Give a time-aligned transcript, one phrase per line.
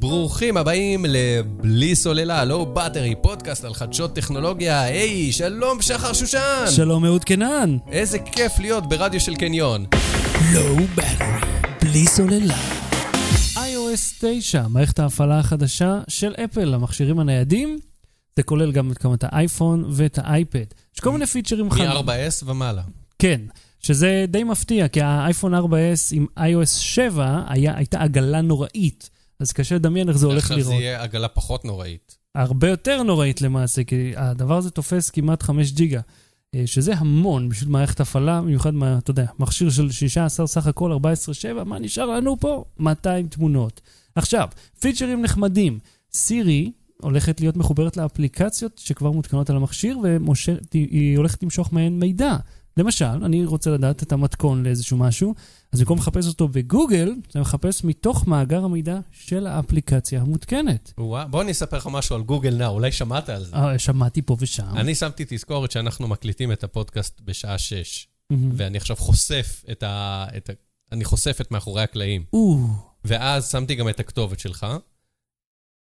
[0.00, 4.82] ברוכים הבאים לבלי סוללה, לא בטרי, פודקאסט על חדשות טכנולוגיה.
[4.82, 6.64] היי, שלום שחר שושן!
[6.76, 7.76] שלום אהוד קנן.
[7.92, 9.86] איזה כיף להיות ברדיו של קניון.
[10.52, 11.26] לואו בטרי,
[11.82, 12.54] בלי סוללה.
[13.54, 17.78] iOS 9, מערכת ההפעלה החדשה של אפל, המכשירים הניידים.
[18.36, 20.64] זה כולל גם את האייפון ואת האייפד.
[20.94, 21.86] יש כל מיני פיצ'רים חדשים.
[21.86, 22.82] מ-4S ומעלה.
[23.18, 23.40] כן,
[23.80, 29.10] שזה די מפתיע, כי האייפון 4S עם iOS 7 היה, הייתה עגלה נוראית.
[29.40, 30.72] אז קשה לדמיין איך זה הולך עכשיו לראות.
[30.72, 32.16] זה יהיה עגלה פחות נוראית.
[32.34, 36.00] הרבה יותר נוראית למעשה, כי הדבר הזה תופס כמעט 5 ג'יגה,
[36.54, 40.92] אה, שזה המון בשביל מערכת הפעלה, במיוחד, מה, אתה יודע, מכשיר של 16 סך הכל,
[40.92, 42.64] 14.7, מה נשאר לנו פה?
[42.78, 43.80] 200 תמונות.
[44.14, 44.48] עכשיו,
[44.80, 45.78] פיצ'רים נחמדים.
[46.12, 49.98] סירי הולכת להיות מחוברת לאפליקציות שכבר מותקנות על המכשיר,
[50.72, 52.36] והיא הולכת למשוך מהן מידע.
[52.80, 55.34] למשל, אני רוצה לדעת את המתכון לאיזשהו משהו,
[55.72, 60.92] אז במקום לחפש אותו בגוגל, אתה מחפש מתוך מאגר המידע של האפליקציה המותקנת.
[60.98, 63.56] וואו, בוא אני אספר לך משהו על גוגל נאו, אולי שמעת על זה.
[63.56, 64.76] אה, שמעתי פה ושם.
[64.76, 68.50] אני שמתי תזכורת שאנחנו מקליטים את הפודקאסט בשעה 6, מהמם.
[68.56, 70.26] ואני עכשיו חושף את ה...
[70.36, 70.52] את ה...
[70.92, 72.24] אני חושף את מאחורי הקלעים.
[73.04, 74.66] ואז שמתי גם את הכתובת שלך,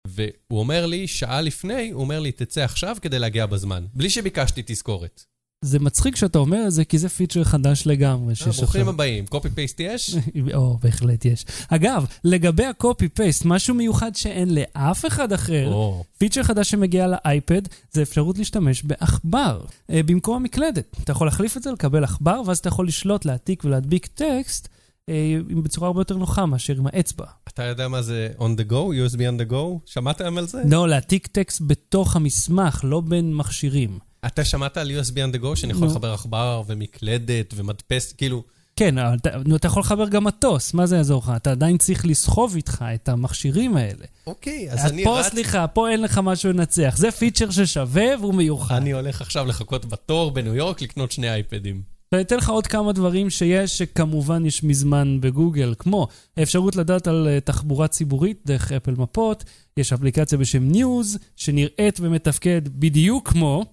[0.07, 4.63] והוא אומר לי, שעה לפני, הוא אומר לי, תצא עכשיו כדי להגיע בזמן, בלי שביקשתי
[4.65, 5.25] תזכורת.
[5.61, 8.33] זה מצחיק שאתה אומר את זה, כי זה פיצ'ר חדש לגמרי.
[8.47, 8.87] אה, ברוכים.
[8.87, 10.15] הבאים, copy paste יש?
[10.55, 11.45] או, בהחלט יש.
[11.69, 15.71] אגב, לגבי ה copy paste, משהו מיוחד שאין לאף אחד אחר,
[16.17, 20.97] פיצ'ר חדש שמגיע לאייפד, זה אפשרות להשתמש בעכבר, אה, במקום המקלדת.
[21.03, 24.67] אתה יכול להחליף את זה, לקבל עכבר, ואז אתה יכול לשלוט, להעתיק ולהדביק טקסט
[25.09, 27.25] אה, בצורה הרבה יותר נוחה מאשר עם האצבע.
[27.47, 29.79] אתה יודע מה זה on the go, USB on the go?
[29.85, 30.61] שמעתם על זה?
[30.69, 34.08] לא, להעתיק טקסט בתוך המסמך, לא בין מכשירים.
[34.25, 35.91] אתה שמעת על USB on the go, שאני יכול נו.
[35.91, 38.43] לחבר עכבר ומקלדת ומדפס, כאילו,
[38.79, 41.31] כן, אבל אתה, אתה יכול לחבר גם מטוס, מה זה יעזור לך?
[41.35, 44.05] אתה עדיין צריך לסחוב איתך את המכשירים האלה.
[44.27, 46.93] אוקיי, אז אני פה, רץ, סליחה, פה אין לך משהו לנצח.
[46.97, 48.75] זה פיצ'ר ששווה והוא מיוחד.
[48.75, 51.81] אני הולך עכשיו לחכות בתור בניו יורק לקנות שני אייפדים.
[52.13, 56.07] אני אתן לך עוד כמה דברים שיש, שכמובן יש מזמן בגוגל, כמו
[56.37, 59.43] האפשרות לדעת על אה, תחבורה ציבורית דרך אפל מפות,
[59.77, 63.65] יש אפליקציה בשם News, שנראית ומתפקד בדיוק כמו,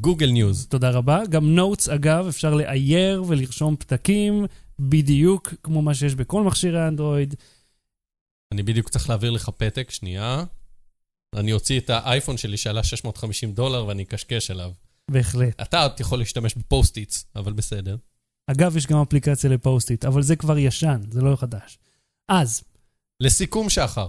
[0.00, 0.66] גוגל ניוז.
[0.66, 4.46] תודה רבה, גם Notes אגב, אפשר לאייר ולרשום פתקים,
[4.78, 7.34] בדיוק כמו מה שיש בכל מכשירי אנדרואיד.
[8.52, 10.44] אני בדיוק צריך להעביר לך פתק, שנייה.
[11.34, 14.72] אני אוציא את האייפון שלי שעלה 650 דולר ואני אקשקש עליו.
[15.10, 15.62] בהחלט.
[15.62, 17.96] אתה עוד יכול להשתמש ב Post-its, אבל בסדר.
[18.50, 21.78] אגב, יש גם אפליקציה לפוסט-איט, אבל זה כבר ישן, זה לא חדש.
[22.28, 22.62] אז,
[23.20, 24.08] לסיכום, שחר,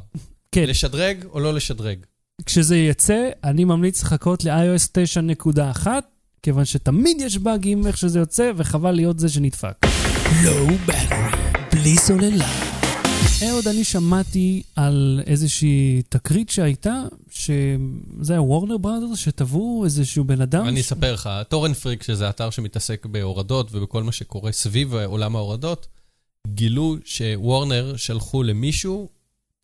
[0.51, 2.05] כן, לשדרג או לא לשדרג?
[2.45, 4.99] כשזה יצא, אני ממליץ לחכות ל-iOS
[5.83, 5.87] 9.1,
[6.43, 9.85] כיוון שתמיד יש באגים איך שזה יוצא, וחבל להיות זה שנדפק.
[10.43, 11.17] לואו בטרי,
[11.73, 12.45] בלי סוללה.
[13.49, 17.01] אהוד, אני שמעתי על איזושהי תקרית שהייתה,
[17.31, 20.67] שזה היה וורנר בראדרס, שטבעו איזשהו בן אדם.
[20.67, 25.35] אני ש- אספר לך, טורן פריק, שזה אתר שמתעסק בהורדות ובכל מה שקורה סביב עולם
[25.35, 25.87] ההורדות,
[26.47, 29.09] גילו שוורנר שלחו למישהו,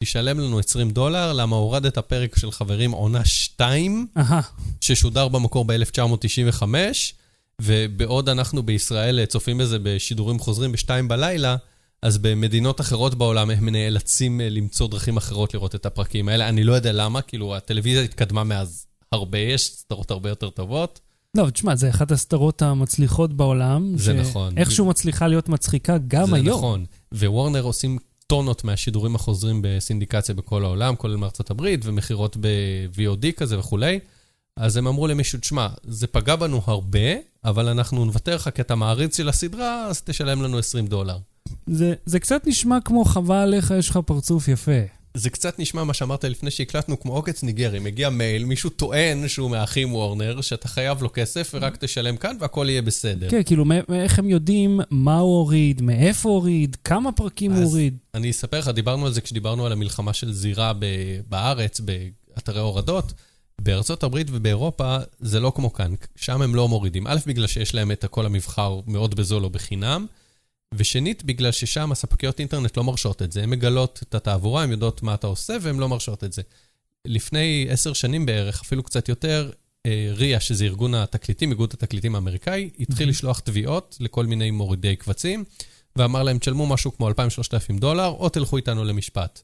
[0.05, 4.41] תשלם לנו 20 דולר, למה הורדת פרק של חברים עונה 2, אהה,
[4.81, 6.63] ששודר במקור ב-1995,
[7.61, 11.55] ובעוד אנחנו בישראל צופים בזה בשידורים חוזרים ב-2 בלילה,
[12.01, 16.49] אז במדינות אחרות בעולם הם נאלצים אה, למצוא דרכים אחרות לראות את הפרקים האלה.
[16.49, 20.99] אני לא יודע למה, כאילו הטלוויזיה התקדמה מאז הרבה, יש סדרות הרבה יותר טובות.
[21.37, 23.97] לא, תשמע, זה אחת הסדרות המצליחות בעולם.
[23.97, 24.57] זה נכון.
[24.57, 26.57] איכשהו מצליחה להיות מצחיקה גם זה היום.
[26.57, 26.85] נכון.
[27.13, 27.97] ווורנר עושים
[28.27, 33.99] טונות מהשידורים החוזרים בסינדיקציה בכל העולם, כולל מארצות הברית, ומכירות ב-VOD כזה וכולי.
[34.57, 37.15] אז הם אמרו למישהו, תשמע, זה פגע בנו הרבה,
[37.45, 41.17] אבל אנחנו נוותר לך כי אתה מעריץ של הסדרה, אז תשלם לנו 20 דולר.
[41.65, 44.81] זה, זה קצת נשמע כמו חבל עליך, יש לך פרצוף יפה.
[45.15, 47.79] זה קצת נשמע מה שאמרת לפני שהקלטנו כמו עוקץ ניגרי.
[47.79, 52.65] מגיע מייל, מישהו טוען שהוא מהאחים וורנר, שאתה חייב לו כסף ורק תשלם כאן והכל
[52.69, 53.29] יהיה בסדר.
[53.29, 57.97] כן, כאילו, איך הם יודעים מה הוא הוריד, מאיפה הוא הוריד, כמה פרקים הוא הוריד.
[58.13, 60.85] אני אספר לך, דיברנו על זה כשדיברנו על המלחמה של זירה ב-
[61.29, 63.13] בארץ, באתרי הורדות.
[63.61, 67.07] בארצות הברית ובאירופה זה לא כמו כאן, שם הם לא מורידים.
[67.07, 70.05] א', בגלל שיש להם את כל המבחר מאוד בזול או בחינם,
[70.73, 73.43] ושנית, בגלל ששם הספקיות אינטרנט לא מרשות את זה.
[73.43, 76.41] הן מגלות את התעבורה, הן יודעות מה אתה עושה, והן לא מרשות את זה.
[77.05, 79.51] לפני עשר שנים בערך, אפילו קצת יותר,
[79.85, 85.43] אה, RIA, שזה ארגון התקליטים, איגוד התקליטים האמריקאי, התחיל לשלוח תביעות לכל מיני מורידי קבצים,
[85.95, 89.41] ואמר להם, תשלמו משהו כמו 2,000-3,000 דולר, או תלכו איתנו למשפט.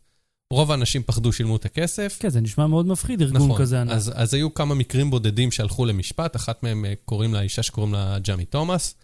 [0.51, 2.17] רוב האנשים פחדו, שילמו את הכסף.
[2.19, 3.91] כן, זה נשמע מאוד מפחיד, ארגון נכון, כזה ענק.
[3.91, 7.93] אז, אז היו כמה מקרים בודדים שהלכו למשפט, אחת מהם אה, קוראים לה, אישה שקוראים
[7.93, 8.95] לה ג'מי תומאס.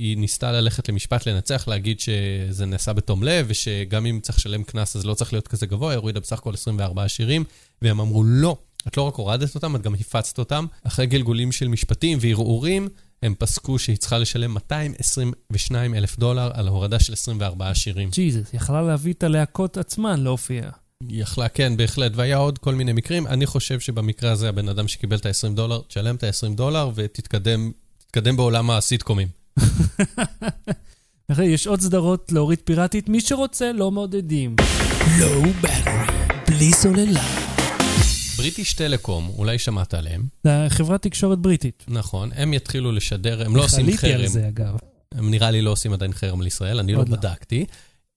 [0.00, 4.96] היא ניסתה ללכת למשפט לנצח, להגיד שזה נעשה בתום לב, ושגם אם צריך לשלם קנס
[4.96, 7.44] אז לא צריך להיות כזה גבוה, היא הורידה בסך הכל 24 שירים,
[7.82, 8.56] והם אמרו לא,
[8.88, 10.66] את לא רק הורדת אותם, את גם הפצת אותם.
[10.84, 12.88] אחרי גלגולים של משפטים וערעורים,
[13.22, 18.10] הם פסקו שהיא צריכה לשלם 222 אלף דולר על ההורדה של 24 שירים.
[18.10, 20.70] ג'יזוס, יכלה להביא את הלהקות עצמן להופיע.
[21.08, 23.26] היא יכלה, כן, בהחלט, והיה עוד כל מיני מקרים.
[23.26, 27.70] אני חושב שבמקרה הזה הבן אדם שקיבל את ה-20 דולר, תשלם את ה-20 דולר ותתקדם
[28.10, 29.37] תתקדם בעולם הסיטקומים.
[31.32, 34.56] אחרי, יש עוד סדרות להוריד פיראטית, מי שרוצה לא מעודדים.
[35.18, 36.16] לואו בטרי,
[36.48, 37.22] בלי סוללה.
[38.38, 40.22] בריטיש טלקום, אולי שמעת עליהם.
[40.44, 41.84] זה חברת תקשורת בריטית.
[41.88, 44.20] נכון, הם יתחילו לשדר, הם לא עושים חליתי חרם.
[44.20, 44.76] על זה, אגב.
[45.14, 47.04] הם נראה לי לא עושים עדיין חרם על ישראל, אני לא לא.
[47.04, 47.64] בדקתי.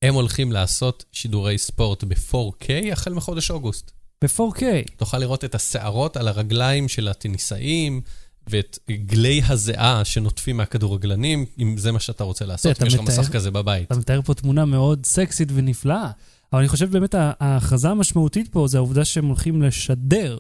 [0.02, 3.92] הם הולכים לעשות שידורי ספורט ב-4K החל מחודש אוגוסט.
[4.24, 4.64] ב-4K.
[4.98, 8.02] תוכל לראות את השערות על הרגליים של הטניסאים,
[8.48, 13.30] ואת גלי הזיעה שנוטפים מהכדורגלנים, אם זה מה שאתה רוצה לעשות, אם יש לך מסך
[13.32, 13.92] כזה בבית.
[13.92, 16.12] אתה מתאר פה תמונה מאוד סקסית ונפלאה.
[16.54, 20.40] אבל אני חושב באמת ההכרזה המשמעותית פה זה העובדה שהם הולכים לשדר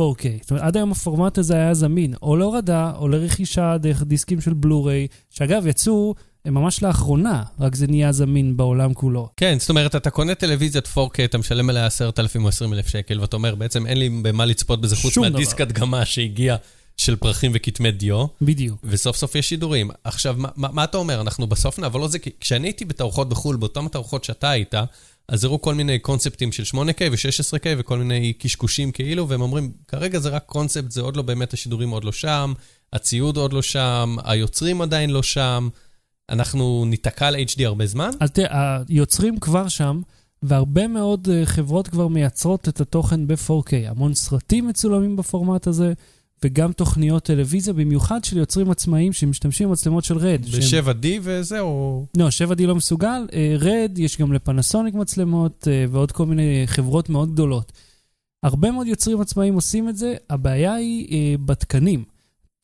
[0.00, 0.24] 4K.
[0.40, 4.52] זאת אומרת, עד היום הפורמט הזה היה זמין או להורדה או לרכישה דרך דיסקים של
[4.52, 6.14] בלו-ריי, שאגב, יצאו
[6.44, 9.28] הם ממש לאחרונה, רק זה נהיה זמין בעולם כולו.
[9.36, 13.36] כן, זאת אומרת, אתה קונה טלוויזיית 4K, אתה משלם עליה 10,000 או 20,000 שקל, ואתה
[13.36, 15.60] אומר, בעצם אין לי במה לצפות בזה חוץ מהדיסק.
[15.60, 16.56] הדגמה שהגיע
[17.00, 18.78] של פרחים וכתמי דיו, בדיוק.
[18.84, 19.90] וסוף סוף יש שידורים.
[20.04, 21.20] עכשיו, מה, מה, מה אתה אומר?
[21.20, 22.18] אנחנו בסוף נעבור לזה?
[22.18, 24.74] כי כשאני הייתי בתערוכות בחו"ל, באותן התערוכות שאתה היית,
[25.28, 30.18] אז הראו כל מיני קונספטים של 8K ו-16K וכל מיני קשקושים כאילו, והם אומרים, כרגע
[30.18, 32.52] זה רק קונספט, זה עוד לא באמת, השידורים עוד לא שם,
[32.92, 35.68] הציוד עוד לא שם, היוצרים עדיין לא שם,
[36.30, 38.10] אנחנו ניתקע על HD הרבה זמן?
[38.20, 40.00] אז תראה, היוצרים כבר שם,
[40.42, 43.72] והרבה מאוד אה, חברות כבר מייצרות את התוכן ב-4K.
[43.86, 45.92] המון סרטים מצולמים בפורמט הזה,
[46.44, 50.40] וגם תוכניות טלוויזיה, במיוחד של יוצרים עצמאיים שמשתמשים במצלמות של רד.
[50.46, 52.06] שהם- ב-7D וזהו.
[52.16, 53.26] לא, 7D לא מסוגל.
[53.32, 57.72] אה, רד, יש גם לפנסוניק מצלמות אה, ועוד כל מיני חברות מאוד גדולות.
[58.42, 62.04] הרבה מאוד יוצרים עצמאיים עושים את זה, הבעיה היא אה, בתקנים.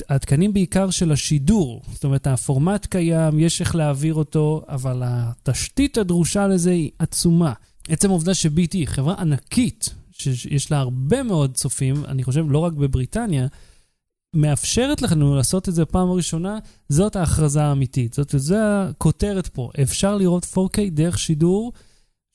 [0.08, 6.46] התקנים בעיקר של השידור, זאת אומרת, הפורמט קיים, יש איך להעביר אותו, אבל התשתית הדרושה
[6.49, 7.52] לזה היא עצומה.
[7.88, 13.46] עצם העובדה ש-BT, חברה ענקית, שיש לה הרבה מאוד צופים, אני חושב לא רק בבריטניה,
[14.34, 16.58] מאפשרת לנו לעשות את זה פעם ראשונה,
[16.88, 18.14] זאת ההכרזה האמיתית.
[18.14, 19.70] זאת, זה הכותרת פה.
[19.82, 21.72] אפשר לראות 4K דרך שידור,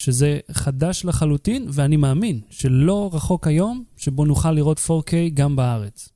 [0.02, 6.10] שזה חדש לחלוטין, ואני מאמין שלא רחוק היום שבו נוכל לראות 4K גם בארץ.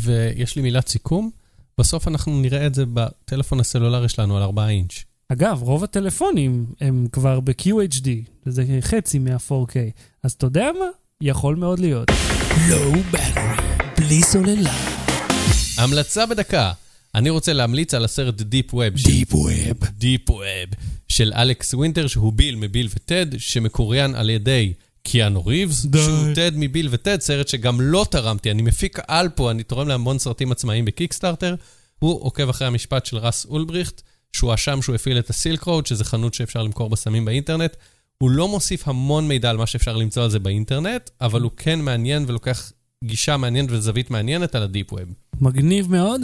[0.00, 1.30] ויש לי מילת סיכום,
[1.78, 5.04] בסוף אנחנו נראה את זה בטלפון הסלולרי שלנו על 4 אינץ'.
[5.28, 8.08] אגב, רוב הטלפונים הם כבר ב-QHD,
[8.46, 9.74] זה חצי מה-4K.
[10.22, 11.01] אז אתה יודע מה?
[11.24, 12.08] יכול מאוד להיות.
[12.68, 13.42] low battery,
[13.98, 14.72] בלי סוללה.
[15.78, 16.72] המלצה בדקה.
[17.14, 18.98] אני רוצה להמליץ על הסרט Deep Web.
[18.98, 19.50] של- Deep Web.
[20.00, 20.76] Deep Web
[21.08, 24.72] של אלכס ווינטר, שהוא ביל מביל וטד, שמקוריין על ידי
[25.02, 25.98] קיאנו ריבס, די.
[25.98, 30.18] שהוא טד מביל וטד, סרט שגם לא תרמתי, אני מפיק על פה, אני תורם להמון
[30.18, 31.54] סרטים עצמאיים ב Kickstarter.
[31.98, 34.02] הוא עוקב אחרי המשפט של רס אולבריכט,
[34.32, 37.72] שהוא הואשם שהוא הפעיל את ה Silk Road, שזה חנות שאפשר למכור בסמים באינטרנט.
[38.18, 41.80] הוא לא מוסיף המון מידע על מה שאפשר למצוא על זה באינטרנט, אבל הוא כן
[41.80, 42.72] מעניין ולוקח
[43.04, 45.02] גישה מעניינת וזווית מעניינת על ה Deep Web.
[45.40, 46.20] מגניב מאוד.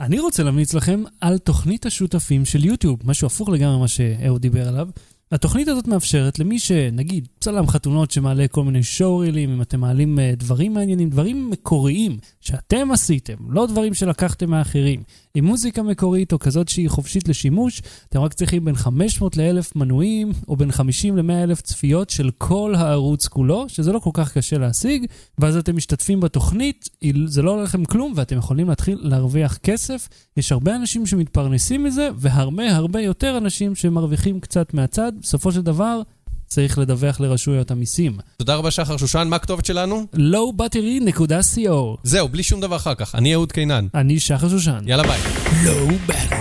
[0.00, 4.68] אני רוצה להמליץ לכם על תוכנית השותפים של יוטיוב, משהו הפוך לגמרי ממה שאהוד דיבר
[4.68, 4.88] עליו.
[5.32, 10.32] התוכנית הזאת מאפשרת למי שנגיד צלם חתונות שמעלה כל מיני שואו-רילים, אם אתם מעלים אה,
[10.36, 15.02] דברים מעניינים, דברים מקוריים שאתם עשיתם, לא דברים שלקחתם מאחרים,
[15.34, 20.32] עם מוזיקה מקורית או כזאת שהיא חופשית לשימוש, אתם רק צריכים בין 500 ל-1,000 מנויים,
[20.48, 24.58] או בין 50 ל-100 אלף צפיות של כל הערוץ כולו, שזה לא כל כך קשה
[24.58, 25.06] להשיג,
[25.38, 26.88] ואז אתם משתתפים בתוכנית,
[27.26, 30.08] זה לא עולה לכם כלום, ואתם יכולים להתחיל להרוויח כסף.
[30.36, 35.12] יש הרבה אנשים שמתפרנסים מזה, והרבה הרבה יותר אנשים שמרוויחים קצת מהצד.
[35.22, 36.00] בסופו של דבר,
[36.46, 38.16] צריך לדווח לרשויות המיסים.
[38.36, 40.06] תודה רבה שחר שושן, מה הכתובת שלנו?
[40.14, 41.70] lowbattery.co
[42.02, 43.14] זהו, בלי שום דבר אחר כך.
[43.14, 43.86] אני אהוד קינן.
[43.94, 44.80] אני שחר שושן.
[44.86, 45.20] יאללה ביי.
[45.64, 46.38] לואו בטרי,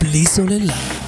[0.00, 0.99] בלי סוללה.